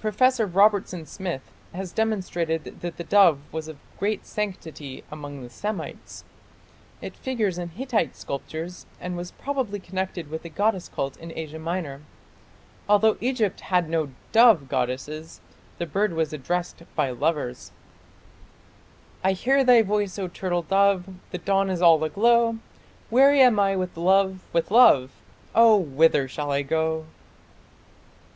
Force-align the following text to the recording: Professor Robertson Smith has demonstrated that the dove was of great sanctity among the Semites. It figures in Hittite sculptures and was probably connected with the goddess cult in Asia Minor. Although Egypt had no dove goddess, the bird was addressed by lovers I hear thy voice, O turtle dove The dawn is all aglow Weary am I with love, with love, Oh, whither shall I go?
Professor 0.00 0.46
Robertson 0.46 1.04
Smith 1.04 1.50
has 1.74 1.90
demonstrated 1.90 2.78
that 2.80 2.96
the 2.96 3.02
dove 3.02 3.40
was 3.50 3.66
of 3.66 3.76
great 3.98 4.24
sanctity 4.24 5.02
among 5.10 5.42
the 5.42 5.50
Semites. 5.50 6.22
It 7.00 7.16
figures 7.16 7.58
in 7.58 7.70
Hittite 7.70 8.14
sculptures 8.14 8.86
and 9.00 9.16
was 9.16 9.32
probably 9.32 9.80
connected 9.80 10.30
with 10.30 10.44
the 10.44 10.48
goddess 10.48 10.88
cult 10.88 11.16
in 11.16 11.36
Asia 11.36 11.58
Minor. 11.58 12.02
Although 12.88 13.16
Egypt 13.20 13.62
had 13.62 13.88
no 13.88 14.10
dove 14.30 14.68
goddess, 14.68 15.40
the 15.78 15.86
bird 15.86 16.12
was 16.12 16.32
addressed 16.32 16.84
by 16.94 17.10
lovers 17.10 17.72
I 19.24 19.32
hear 19.32 19.64
thy 19.64 19.82
voice, 19.82 20.20
O 20.20 20.28
turtle 20.28 20.62
dove 20.62 21.08
The 21.32 21.38
dawn 21.38 21.68
is 21.68 21.82
all 21.82 22.04
aglow 22.04 22.58
Weary 23.10 23.40
am 23.40 23.58
I 23.58 23.74
with 23.74 23.96
love, 23.96 24.44
with 24.52 24.70
love, 24.70 25.10
Oh, 25.52 25.76
whither 25.78 26.28
shall 26.28 26.52
I 26.52 26.62
go? 26.62 27.06